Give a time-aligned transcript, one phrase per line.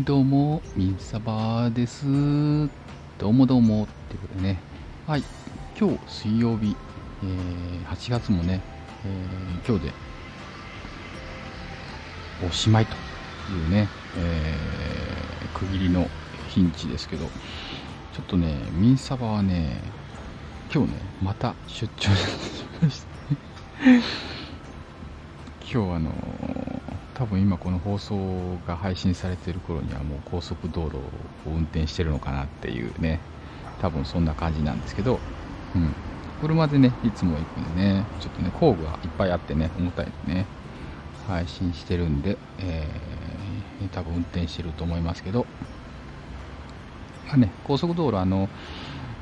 [0.00, 2.04] どうも、みさばです。
[3.16, 3.84] どうもどうも。
[3.84, 4.60] ってことでね。
[5.06, 5.22] はい。
[5.80, 6.76] 今日水曜日、
[7.24, 8.60] えー、8月もね、
[9.06, 9.92] えー、今日で
[12.46, 12.92] おしまいと
[13.50, 13.88] いうね、
[14.18, 16.06] えー、区切りの
[16.50, 19.80] 日にちですけど、ちょっとね、みさばはね、
[20.70, 23.06] 今日ね、また出張しました。
[25.72, 26.75] 今日あの
[27.16, 31.00] 多分今この放送が配信されている頃にはもう高速道路を
[31.46, 33.20] 運転してるのかなっていうね。
[33.80, 35.18] 多分そんな感じなんですけど、
[35.74, 35.94] うん、
[36.40, 38.04] 車でねいつも行くんでね。
[38.20, 40.46] ちょっとね工具がいっぱいあってね重たいんでね。
[41.26, 45.46] 配信してるんで、えー、多分運転してると思いますけど。
[47.28, 48.50] まあね高速道路あの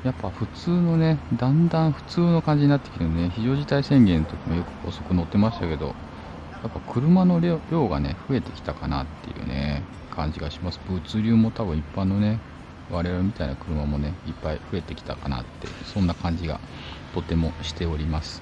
[0.03, 3.31] やっぱ普通のねだんだん普通の感じになってきてるね。
[3.33, 5.95] 非常事態宣言の時もよく高速乗ってましたけど。
[6.65, 10.79] やっぱ車の量がね、増えてきたかなっていうね、感じがします。
[10.89, 12.39] 物流も多分一般のね、
[12.91, 16.59] 我々みたいな車もね、いっぱい増えてきたかなって、そんな感じが
[17.13, 18.41] とてもしております。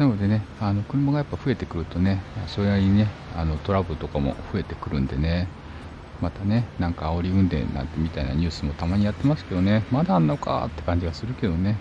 [0.00, 3.06] なのでね、あの車がやっぱ増えてくるとね、それなりにね、
[3.36, 5.46] あのトラブルとかも増えてくるんでね、
[6.20, 11.76] またね、なんか煽り運転なんてみたいなニュースもたまにやってますけどね、まだあんのかって感じがするけどね、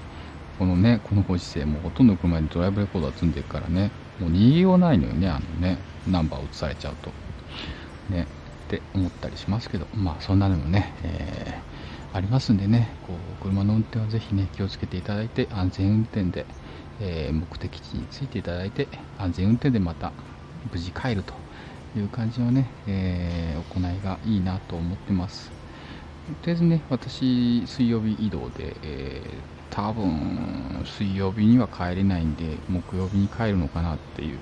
[0.59, 7.12] このね、このご時世、もうほとんど車にドライブレコーダー積んでいるからね、もう逃げようないのよね、あのね、ナンバーを移されちゃうと。
[8.10, 8.28] ね、
[8.68, 16.45] って思ったりしますけど、まあそんなのもね、えー、ありますんでね、こう車の運転はぜひね、気をつけていただいて、安全運転で、
[17.00, 20.12] えー、目的地に着いていただいて、安全運転でまた
[20.72, 21.34] 無事帰ると
[21.98, 25.52] いう感じのね、えー、行いがいいなと思ってます。
[26.42, 34.38] とりあえずね、私、水曜日移動で、えー多分水曜日には帰れないんで木曜日に帰るのかなっていう。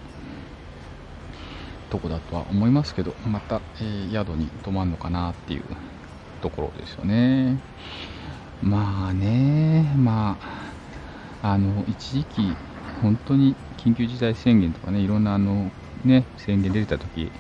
[1.92, 5.64] とこだとは思いますけどまた、えー、宿に泊まるのかなっていう
[6.42, 7.60] ところですよね。
[8.64, 10.38] まあねま
[11.42, 12.56] ああの一時期
[13.02, 15.70] 本当に緊急事態宣言とかねいろんなあの
[16.06, 17.32] ね宣言出てた時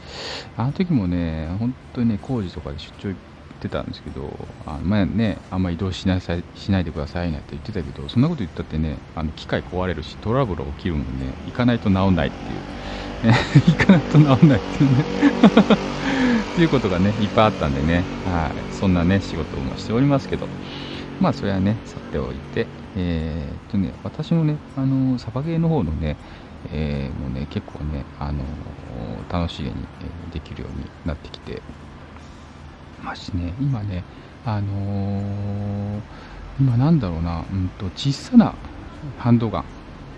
[0.57, 3.15] あの時もね本当にね工事とかで出張行
[3.61, 4.33] ってたんですけど、
[4.65, 15.05] あまあね、あんま移動しなさいしないでくださいなんて言ってたけど、そんなこと言ったってね、あの機械壊れるし、トラブル起きるもんね、行かないと治んないっていう、ね、 行かないと治んないっていうね。
[16.51, 20.47] っていうことがね、いっぱいあったんでね、はい、そんなね、仕事もしておりますけど、
[21.21, 22.65] まあ、それはね、さておいて、
[22.97, 26.17] えー、っとね、私のね、あの、サバゲーの方のね、
[26.73, 28.43] えー、もうね、結構ね、あの
[29.31, 29.75] 楽しげに
[30.33, 31.61] できるようになってきて。
[33.03, 34.03] ますね、今ね、
[34.45, 36.01] あのー、
[36.59, 38.53] 今なんだろうな、うんと、小さな
[39.17, 39.65] ハンドガン、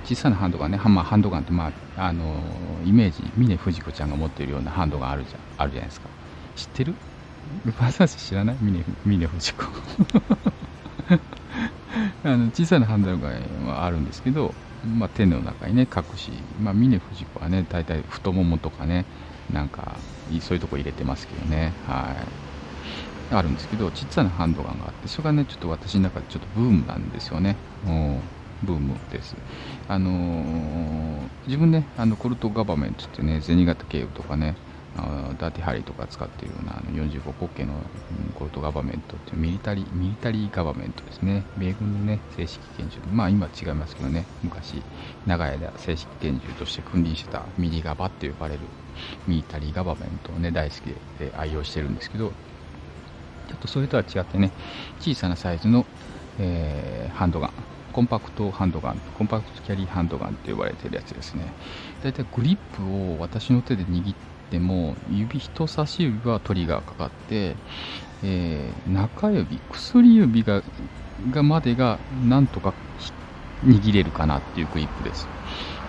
[0.06, 6.10] 小さなハンドガンね、まあ、ハンドガンって、まあ、あのー、イメージ、峰不二子ちゃんが持ってるようなハンドガンあるじゃあるじゃないですか。
[6.56, 6.94] 知ってる？
[7.80, 8.58] わざわざ知らない？
[8.62, 9.64] 峰峰不二子。
[12.26, 14.54] あの小さなハンドガンはあるんですけど、
[14.98, 19.06] まあ、手の中にね隠し、まあ、峰不二子はね大体太ももとかね
[19.52, 19.98] なんか
[20.42, 21.74] そういうとこ入れてますけどね。
[21.86, 22.43] はい。
[23.34, 27.56] あるんですけど、ちっちゃなハンドガンがあって、それがね、ちょっと私の中でちょっとブームなんですよね。
[28.64, 29.36] ブームです。
[29.88, 34.56] あのー、自分ね、あのコルトガバメントってね、銭形警部とかね、
[34.96, 37.74] あダーティハリーとか使っているようなあの45国家の
[38.36, 41.44] コルトガバメントっていうミリタリーミリタリーガバメントですね。
[41.58, 43.00] 米軍のね、正式拳銃。
[43.12, 44.82] まあ今違いますけどね、昔、
[45.26, 48.62] 長い間正式拳銃として君臨してたミリガバって呼ばれる
[49.28, 50.80] ミリタリーガバメントをね、大好き
[51.20, 52.32] で愛用してるんですけど、
[53.48, 54.52] ちょっとそれとは違ってね、
[55.00, 55.86] 小さなサイズの、
[56.40, 57.52] えー、ハンドガン、
[57.92, 61.54] コンパクトハンドガン、コンパクトキャリーハンドガンって呼ばれてるやつですね。
[62.04, 64.16] だいたいグリップを私の手で握っ
[64.50, 67.56] ても、指、人差し指はトリガーかかって、
[68.24, 70.64] えー、中指、薬指が
[71.32, 72.74] がまでがなんとか
[73.66, 75.28] 握れるかなっていうグリップです。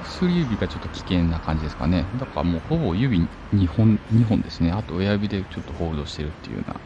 [0.05, 2.05] 薬指がちょっと危険な感じですかね。
[2.21, 3.19] だからもうほぼ指
[3.53, 4.71] 2本 ,2 本ですね。
[4.71, 6.77] あと親指でちょっとホールドしてるっていうような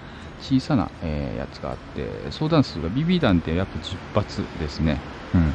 [0.41, 5.01] 小さな、えー、やつがあって相談数が BB 弾って約10発ですね、
[5.35, 5.53] うん、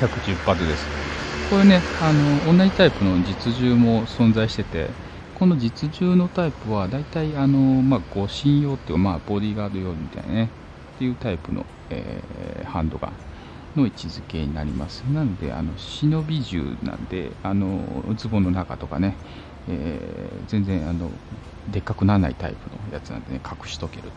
[0.00, 0.86] 110発です。
[1.50, 4.88] これねあの同じタイプの実銃も存在してて
[5.38, 10.50] この実銃のタイプは大体あの、まあ、護身用っていうか、まあ、ボディーガード用みたいなね
[10.96, 13.12] っていうタイプの、えー、ハンドガン
[13.76, 15.02] の位置づけになります。
[15.12, 17.80] なのであの忍び銃なんであの
[18.16, 19.14] ズボンの中とかね、
[19.68, 21.10] えー、全然あの
[21.70, 24.10] でっかくならないタイプのやつなんでね、隠しとける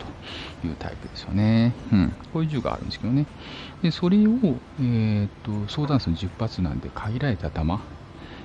[0.62, 1.74] というタイプですよね。
[1.92, 2.12] うん。
[2.32, 3.26] こういう銃があるんですけどね。
[3.82, 4.20] で、それを、
[4.80, 7.80] えー、っと、相談数10発なんで、限られた弾、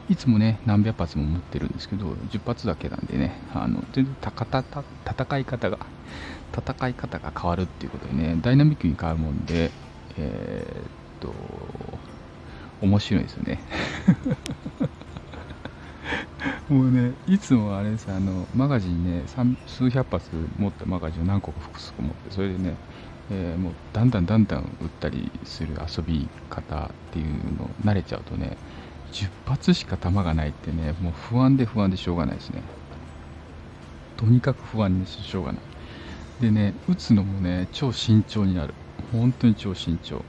[0.10, 5.80] いつもね、何百発も持ってるんですけど、10発だけなんでね、あの全然たかたた戦い方が、
[6.56, 9.72] 戦い方が変わるっていうことでね、ダイナミックに変わるもんで、
[10.18, 11.34] えー、っと、
[12.82, 13.60] 面白いですよね。
[16.70, 19.24] もうね、いつもあれですあの、マガジンね、
[19.68, 22.76] 数百発持ったマガジンを何個か複数個持って、それでね、
[23.30, 27.26] えー、もうだんだんだんだん打ったりする遊び方っていう
[27.60, 28.58] の慣れちゃうとね、
[29.12, 32.64] 10発しか弾がないってね、もう不安で不安でしょうがないですね。
[34.18, 35.62] とにかく不安でしょうがない。
[36.42, 38.74] でね、打つのもね、超慎重になる。
[39.12, 40.24] 本当に超慎重。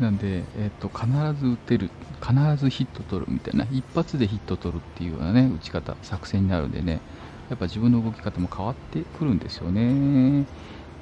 [0.00, 1.06] なんで、えっ、と、必
[1.40, 1.90] ず打てる、
[2.20, 7.00] 必ずヒット取るみたいな、一発でヒット取るっていうようなね、打ち方、作戦になるんでね、
[7.48, 10.44] やっぱ自分の動き方も変わってくるんですよね。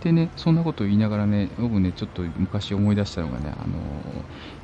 [0.03, 3.67] でね、そんなことを言いながらね、僕ね、ちょっと昔思い出したのがね、あのー、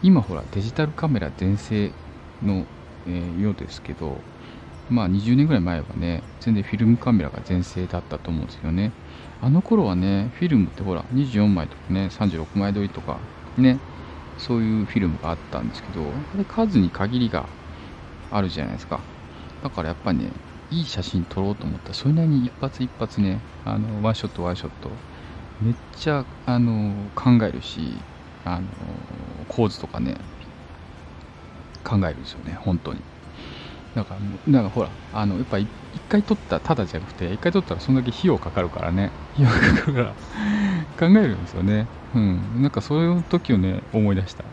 [0.02, 1.92] 今ほら、デジタルカメラ全盛
[2.42, 2.66] の、
[3.06, 4.18] えー、ようですけど、
[4.90, 8.92] まあ20年ぐらい前はね、全然フィルムカメラが全盛だったと思うんですよね。
[9.40, 13.18] あの頃はね、フィルムってほら、24枚とかね、36枚撮りとか、
[13.56, 13.78] ね、
[14.40, 16.14] そういうフィルムがあったんですけど、
[16.48, 17.48] 数に限りが
[18.30, 19.00] あるじゃないですか。
[19.62, 20.32] だからやっぱりね、
[20.70, 24.90] いい写真撮ろうと思ったら、それなりに一発一発ね、あの、ワンショットワンショット、
[25.60, 28.04] めっちゃ、あの、考えるし、
[28.44, 28.66] あの、
[29.48, 30.16] 構図とかね、
[31.84, 33.00] 考えるんですよね、本当に。
[33.94, 35.68] だからもう、なんかほら、あの、やっぱ一
[36.08, 40.16] 回撮ったただじゃなくて、一回撮ったらそんだけ費用かかるからね、費用かかるから
[40.98, 41.86] 考えるんですよね。
[42.14, 42.62] うん。
[42.62, 44.44] なんかそういう時をね、思い出した。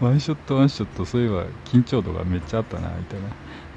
[0.00, 3.28] ワンショットワンショット、そういえば緊張度がめっちゃあったな、みたいな。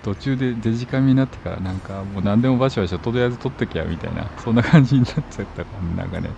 [0.04, 4.32] 途中でデジカメになってからなんかもう何でもバシバシとりあえず撮っときゃみたいな。
[4.38, 6.30] そんな感じになっちゃったからねなんかね。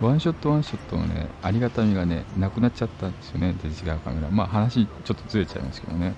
[0.00, 6.14] ワンショットワンショットのねありがたみがねなくなっちゃったんですよねデジカメカメラまあ話ちょっとずれちゃいますけどね。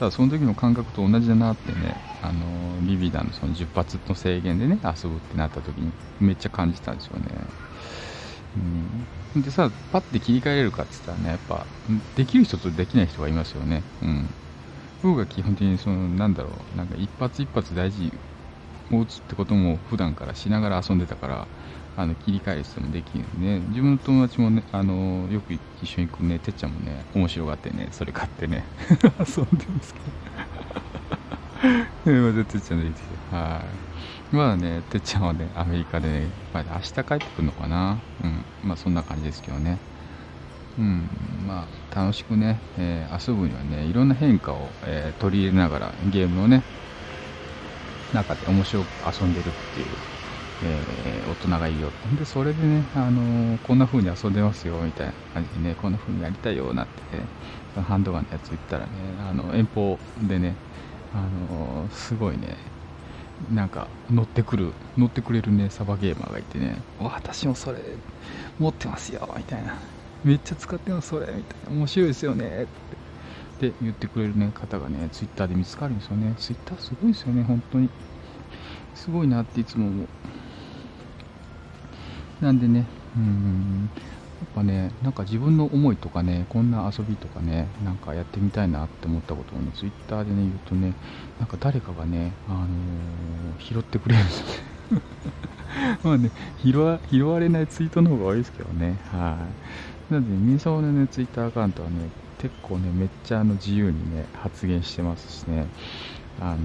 [0.00, 7.26] ただその時の感覚と同じだなってねあのビビダのその10発の制限でね遊ぶってなった時にめっちゃ感じたんですよね。
[9.34, 11.66] うん、でさ、パッて切り替えれるかって言ったらね、やっぱ、
[12.16, 13.82] できる人とできない人がいますよね。
[14.02, 14.28] うん。
[15.02, 18.12] 僕が基本的にそのなんだろうなんか一発一発大事
[18.92, 21.46] を打つってことも普段からしながら遊んでたから
[21.96, 25.52] あの切り替える人もできるんで、ね、自分の友達もねあのよく
[25.82, 29.94] 一緒に行くねてっちゃんもね面白がってねそれ買ってね 遊んでます
[32.04, 33.02] けど またてっちゃんできて
[33.34, 33.91] はい
[34.32, 37.98] まだねてっちゃんはねアメリカでね、まあ、明日帰ってくるのかな。
[38.24, 38.44] うん。
[38.68, 39.78] まあそんな感じですけどね。
[40.78, 41.08] うん。
[41.46, 46.62] まあ、楽しくね、えー、遊ぶにはね、いろんな変化を、えー、取り入れながらゲームのね、
[48.14, 49.86] 中で面白く遊んでるっていう、
[50.64, 51.90] えー、大人がいるよ。
[52.18, 57.24] で、それでね、あの、こんな風に遊んでますよ、みたいな感じでね、こんな風にやりたいよ、なってね、
[57.82, 58.92] ハンドガンのやつ言ったらね、
[59.28, 60.54] あの、遠方でね、
[61.14, 62.56] あのすごいね、
[63.50, 67.78] なんか乗ってくる、乗ってくれるね、サバゲーマーがいてね、私もそれ
[68.58, 69.74] 持ってますよ、みたいな。
[70.24, 73.72] めっちゃ使ってますそれみたいな面白いですよねって。
[73.80, 76.34] 言ってくれる、ね、方がねツイッターで見つかるんですよね。
[76.36, 77.88] ツイッターすごいですよね本当に。
[78.94, 80.08] すごいなっていつも思う。
[82.44, 82.86] なんでね
[83.16, 83.88] うん
[84.54, 90.94] ぱねなんか自分の思いとかねこんな遊びとかねなんかやってみたいなって思ったことをねツイッターでね言うとね
[91.38, 94.52] なんか誰かがね、あのー、拾ってくれるんですよね。
[96.04, 96.30] まあね
[96.62, 98.98] 拾わ拾われないツイートの方が多いですけどね。
[99.10, 99.36] は
[100.10, 100.12] い。
[100.12, 105.66] なんで、みさおのね、ツイッターアカウントはね、結構ね、めっちゃあの自由にね、発言してますしね、
[106.38, 106.58] あのー、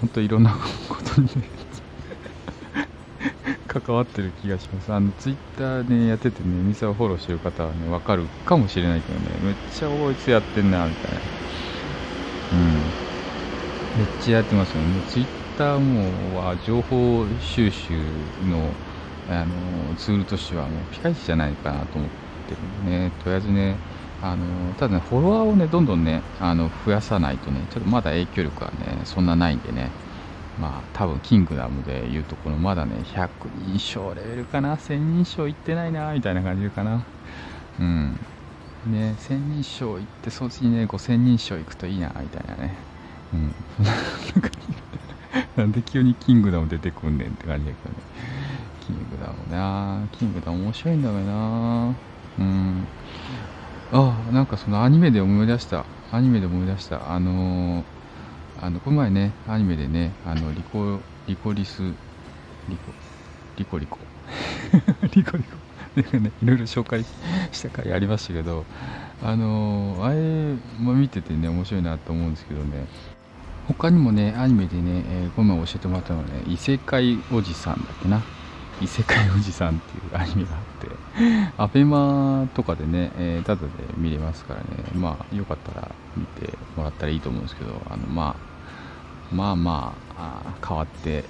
[0.00, 0.50] 本当いろんな
[0.88, 1.32] ことにね
[3.80, 4.92] 関わってる気がします。
[4.92, 11.20] あの、ツイッターね、やっててね、ミサをフォローしてる方はね、わかるかもしれないけどね、めっちゃこいつやってんな、みたいな。
[12.52, 12.94] うん。
[13.94, 15.02] めっちゃやってますよね。
[15.08, 15.26] ツイッ
[15.56, 17.94] ターもは情報収集
[18.42, 18.76] の
[19.28, 22.10] あのツールとしてはもうピカイチじゃないかなと思っ
[22.48, 23.76] てるんでね、とりあえずね、
[24.20, 29.90] あのただね、フォロワーをね、どんどんね、あの増やさないとね、ちょっとまだ影響力はね、そんなないんでね、
[30.60, 37.04] まあ、多分キングダムでいうところ、まだね、100人称レベルかな、1000人称いってないな、みたいな感じかな。
[37.80, 38.18] うん。
[38.86, 42.74] ね、1000人称いって、そっちにね、5000人称いくといいな、みたいなね。
[43.32, 43.54] うん。
[45.56, 48.02] なんで急にキングダム出てくんねんって感じだけどね。
[48.86, 51.94] キングダムなキングダム面白いんだよな
[52.38, 52.86] うん
[53.92, 57.84] あなんかそのアニメで思い出したアニメで思い出したあのー、
[58.62, 61.90] あのこの前ねアニメでねあのリコリコリスリ
[62.76, 62.92] コ
[63.56, 63.98] リコリコ。
[65.14, 65.56] リコリコ。
[65.96, 67.04] なんかねいろいろ紹介
[67.52, 68.64] した回ありましたけど
[69.22, 72.86] あのあれ、まあ、見ててね、面白いなと思うんですけどね、
[73.68, 78.20] 他にもね、アニメでね、えー、ごめん教えてもらったのはね、異世界おじさんだっけな。
[78.80, 88.51] 異世界おじさんっていうアニメがあって、アベマとかでね、えー、ただで見れますからね、まあ、よかったら見てもらったらいいと思うんですけど、あの、まあ、
[89.32, 91.24] まあまあ、あ変わって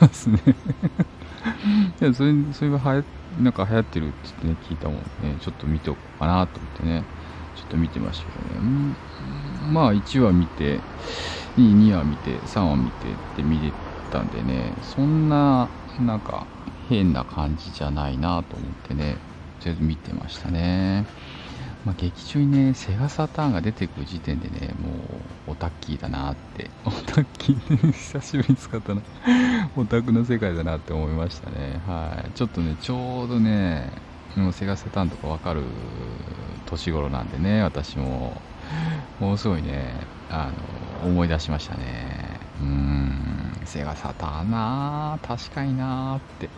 [0.00, 0.40] ますね。
[2.00, 3.04] いや、それ、それがはや、
[3.38, 7.04] なんか流行ってるってってね、聞いたもんね、ちょっと見ておこうかなと思ってね、
[7.54, 8.96] ちょっと見てましたけどね。
[9.72, 10.82] まあ、1話見て、
[11.56, 13.72] 2, 2話見て、3話見てって見れ
[14.10, 16.46] たんでね、そんな、なんか、
[16.88, 19.16] 変な感じじゃないなと思ってね、
[19.60, 21.06] とりあえず見てましたね。
[21.84, 24.90] まあ、劇中にね、セガサターンが出てくる時点でね、も
[25.48, 29.02] う、オタッキーだなって、 オタッキー、久しぶりに使ったな、
[29.76, 31.80] オタクの世界だなって思いましたね。
[31.86, 32.30] はい。
[32.32, 33.90] ちょっとね、ちょうどね、
[34.36, 35.62] もうセガサターンとかわかる
[36.66, 38.40] 年頃なんでね、私も、
[39.18, 39.92] ものすごいね、
[40.30, 40.50] あ
[41.02, 42.38] の、思い出しましたね。
[42.60, 46.46] うーん、セガサターンな確かになーって。
[46.46, 46.48] っ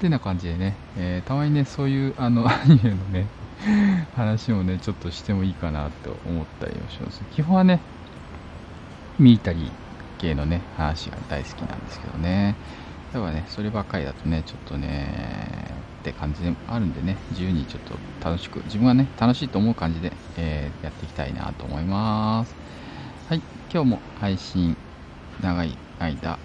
[0.00, 3.26] てな感じでね、えー、たまにね、そういうあのアニメのね、
[4.14, 7.22] 話もね、ちょっとしてもいいかなと思ったりもします。
[7.32, 7.80] 基本はね、
[9.18, 9.70] ミリタリー
[10.18, 12.56] 系のね、話が大好きなんですけどね。
[13.12, 17.94] だからね、そればっかりだとね、ちょっとね、って感じでもあるんでね、自由にちょっと
[18.28, 22.54] 楽しく、自分がね、楽しいと思う感じで、えー、やっていきたいなと思います。
[23.28, 23.42] はい、
[23.72, 24.76] 今日も配信
[25.40, 26.38] 長い間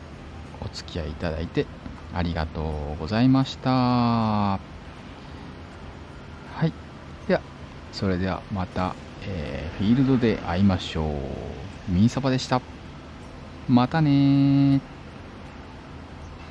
[0.62, 1.66] お付き合いいただいて
[2.14, 4.79] ありがとうございました。
[7.30, 7.42] では、
[7.92, 11.92] それではまた、えー、フィールドで会いましょう。
[11.92, 12.60] ミンサバでした。
[13.68, 14.82] またね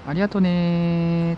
[0.06, 1.37] ありがとね